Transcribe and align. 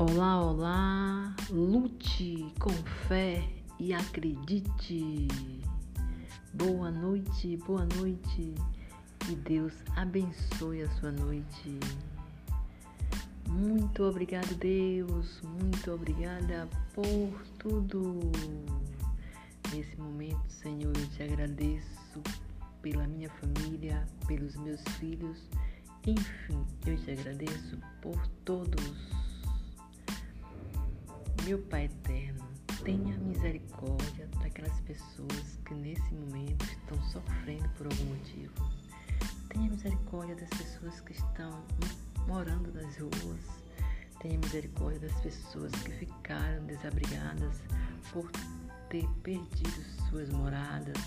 Olá, 0.00 0.40
olá, 0.40 1.36
lute 1.50 2.54
com 2.58 2.70
fé 3.06 3.46
e 3.78 3.92
acredite. 3.92 5.28
Boa 6.54 6.90
noite, 6.90 7.58
boa 7.66 7.86
noite. 7.98 8.54
Que 9.18 9.36
Deus 9.36 9.74
abençoe 9.96 10.84
a 10.84 10.90
sua 10.92 11.12
noite. 11.12 11.78
Muito 13.46 14.02
obrigado, 14.04 14.54
Deus. 14.54 15.42
Muito 15.42 15.92
obrigada 15.92 16.66
por 16.94 17.44
tudo. 17.58 18.32
Nesse 19.70 19.98
momento, 19.98 20.48
Senhor, 20.48 20.96
eu 20.96 21.08
te 21.10 21.24
agradeço 21.24 22.22
pela 22.80 23.06
minha 23.06 23.28
família, 23.28 24.08
pelos 24.26 24.56
meus 24.56 24.80
filhos. 24.98 25.36
Enfim, 26.06 26.64
eu 26.86 26.96
te 26.96 27.10
agradeço 27.10 27.76
por 28.00 28.26
todos. 28.46 29.29
Meu 31.44 31.58
Pai 31.58 31.86
eterno, 31.86 32.46
tenha 32.84 33.16
misericórdia 33.16 34.28
daquelas 34.42 34.78
pessoas 34.80 35.58
que 35.64 35.72
nesse 35.74 36.14
momento 36.14 36.64
estão 36.64 37.02
sofrendo 37.04 37.68
por 37.70 37.86
algum 37.86 38.04
motivo. 38.04 38.52
Tenha 39.48 39.70
misericórdia 39.70 40.36
das 40.36 40.50
pessoas 40.50 41.00
que 41.00 41.12
estão 41.12 41.64
morando 42.28 42.70
nas 42.74 42.94
ruas. 42.98 43.40
Tenha 44.20 44.38
misericórdia 44.38 45.00
das 45.00 45.20
pessoas 45.22 45.72
que 45.72 45.92
ficaram 45.92 46.64
desabrigadas 46.66 47.56
por 48.12 48.30
ter 48.90 49.08
perdido 49.22 49.82
suas 50.10 50.28
moradas. 50.28 50.98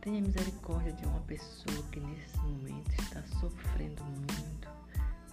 Tenha 0.00 0.22
misericórdia 0.22 0.92
de 0.94 1.04
uma 1.04 1.20
pessoa 1.20 1.82
que 1.92 2.00
nesse 2.00 2.38
momento 2.38 2.90
está 3.02 3.22
sofrendo 3.38 4.02
muito. 4.02 4.68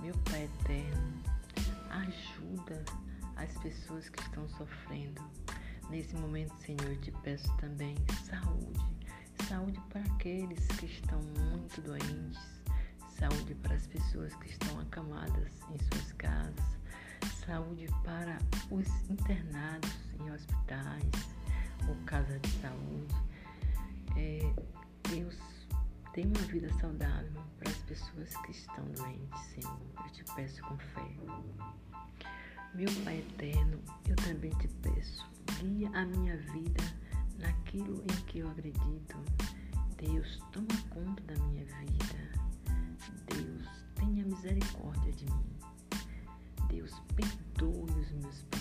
Meu 0.02 0.14
Pai 0.30 0.44
eterno, 0.44 1.24
ajuda 1.90 2.84
as 3.40 3.58
pessoas 3.60 4.10
que 4.10 4.22
estão 4.22 4.48
sofrendo. 4.50 5.22
Nesse 5.90 6.16
momento, 6.16 6.54
Senhor, 6.58 6.96
te 6.98 7.12
peço 7.24 7.52
também 7.58 7.96
saúde. 8.26 8.80
Saúde 9.48 9.80
para 9.90 10.02
aqueles 10.02 10.68
que 10.68 10.86
estão 10.86 11.20
muito 11.22 11.82
doentes. 11.82 12.40
Saúde 13.18 13.56
para 13.56 13.76
as 13.76 13.88
pessoas 13.88 14.34
que 14.36 14.50
estão 14.50 14.80
acamadas 14.82 15.52
em 15.72 15.78
suas 15.80 16.12
casas. 16.14 16.80
Saúde 17.46 17.88
para 18.04 18.38
os 18.70 18.88
internados 19.10 19.98
em 20.20 20.32
hospitais 20.32 21.04
ou 21.88 21.96
casas 22.06 22.40
de 22.42 22.52
saúde. 22.62 23.16
É, 24.16 24.54
Deus 25.10 25.38
tem 26.14 26.26
uma 26.26 26.46
vida 26.48 26.70
saudável 26.80 27.42
pessoas 27.90 28.36
que 28.46 28.52
estão 28.52 28.86
doentes, 28.92 29.42
Senhor. 29.56 29.80
Eu 30.06 30.12
te 30.12 30.24
peço 30.36 30.62
com 30.62 30.78
fé. 30.78 31.18
Meu 32.76 32.88
Pai 33.04 33.18
eterno, 33.18 33.82
eu 34.08 34.16
também 34.16 34.52
te 34.52 34.68
peço, 34.68 35.28
guia 35.60 35.90
a 35.96 36.06
minha 36.06 36.38
vida 36.38 36.84
naquilo 37.40 38.04
em 38.04 38.26
que 38.28 38.40
eu 38.40 38.48
acredito. 38.52 39.18
Deus, 39.98 40.40
toma 40.52 40.68
conta 40.92 41.24
da 41.24 41.44
minha 41.46 41.66
vida. 41.66 42.32
Deus, 43.26 43.68
tenha 43.96 44.24
misericórdia 44.24 45.12
de 45.12 45.26
mim. 45.26 45.60
Deus, 46.68 46.94
perdoe 47.16 47.90
os 48.00 48.12
meus 48.12 48.44
pecados. 48.44 48.59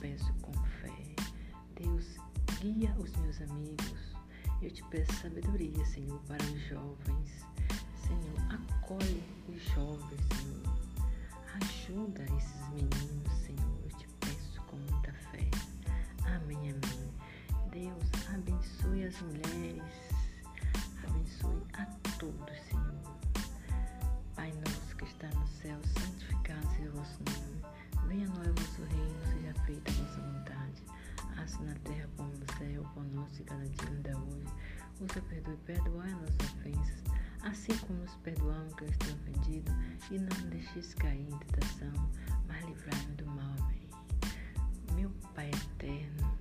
Peço 0.00 0.32
com 0.40 0.52
fé. 0.52 1.14
Deus, 1.76 2.16
guia 2.60 2.94
os 2.98 3.14
meus 3.16 3.40
amigos. 3.42 4.16
Eu 4.62 4.70
te 4.70 4.82
peço 4.84 5.12
sabedoria, 5.14 5.84
Senhor, 5.86 6.20
para 6.26 6.42
os 6.44 6.60
jovens. 6.68 7.46
Senhor, 7.96 8.52
acolhe 8.52 9.22
os 9.48 9.62
jovens, 9.74 10.20
Senhor. 10.34 10.78
Ajuda 11.60 12.22
esses 12.36 12.68
meninos, 12.70 13.32
Senhor. 13.44 13.78
Eu 13.84 13.96
te 13.96 14.08
peço 14.20 14.62
com 14.62 14.76
muita 14.76 15.12
fé. 15.12 15.48
Amém, 16.24 16.58
amém. 16.70 17.08
Deus, 17.70 18.34
abençoe 18.34 19.04
as 19.04 19.20
mulheres. 19.22 19.67
O 33.42 33.44
dia 33.44 33.90
nos 33.90 34.02
dá 34.02 34.18
hoje. 34.18 34.46
Usa, 35.00 35.22
perdoe 35.28 35.54
e 35.54 35.56
perdoai 35.58 36.10
as 36.10 36.20
nossas 36.20 36.54
ofensas, 36.56 37.02
assim 37.42 37.76
como 37.78 38.00
nos 38.00 38.14
perdoamos 38.16 38.74
que 38.74 38.84
nos 38.84 38.96
têm 38.96 39.14
ofendido, 39.14 39.72
e 40.10 40.18
não 40.18 40.80
nos 40.80 40.94
cair 40.94 41.20
em 41.20 41.38
tentação, 41.38 42.10
mas 42.46 42.64
livrai-nos 42.64 43.16
do 43.16 43.26
mal. 43.26 43.54
Amém. 43.60 43.88
Meu 44.94 45.10
Pai 45.34 45.50
eterno, 45.50 46.38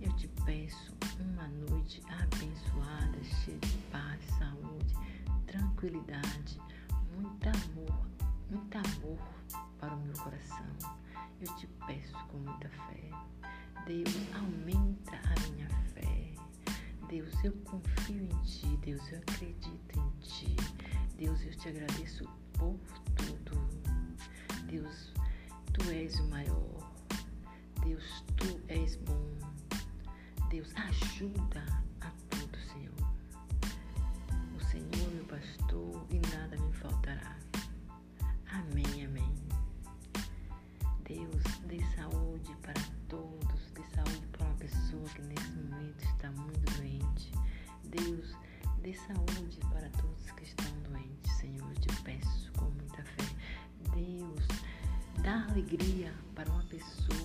eu 0.00 0.12
te 0.14 0.26
peço 0.44 0.92
uma 1.20 1.46
noite 1.48 2.02
abençoada, 2.08 3.24
cheia 3.44 3.58
de 3.58 3.78
paz, 3.92 4.20
saúde, 4.38 4.94
tranquilidade 5.46 6.60
muito 7.16 7.48
amor, 7.48 8.06
muito 8.50 8.76
amor 8.76 9.18
para 9.78 9.94
o 9.94 10.00
meu 10.00 10.14
coração. 10.14 10.66
Eu 11.40 11.54
te 11.56 11.66
peço 11.86 12.12
com 12.28 12.38
muita 12.38 12.68
fé. 12.68 13.10
Deus, 13.86 14.12
Deus, 17.36 17.44
eu 17.44 17.52
confio 17.64 18.24
em 18.24 18.42
Ti. 18.42 18.76
Deus, 18.78 19.12
eu 19.12 19.18
acredito 19.18 19.98
em 19.98 20.10
Ti. 20.20 20.56
Deus, 21.18 21.42
eu 21.42 21.56
te 21.56 21.68
agradeço 21.68 22.24
por 22.54 22.78
tudo. 23.16 23.68
Deus, 24.66 25.12
Tu 25.72 25.90
és 25.90 26.18
o 26.20 26.28
maior. 26.28 26.92
Deus, 27.84 28.24
Tu 28.36 28.60
és 28.68 28.96
bom. 28.96 29.34
Deus, 30.48 30.72
ajuda 30.76 31.64
saúde 48.96 49.58
para 49.72 49.88
todos 49.90 50.30
que 50.32 50.44
estão 50.44 50.66
doentes, 50.82 51.32
Senhor, 51.36 51.68
eu 51.68 51.80
te 51.80 52.02
peço 52.02 52.50
com 52.52 52.64
muita 52.64 53.02
fé. 53.04 53.24
Deus, 53.94 54.46
dá 55.22 55.44
alegria 55.50 56.12
para 56.34 56.50
uma 56.50 56.62
pessoa 56.64 57.15